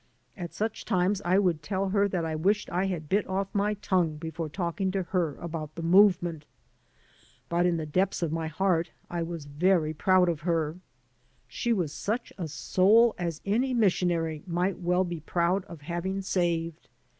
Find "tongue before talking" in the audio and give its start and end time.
3.75-4.89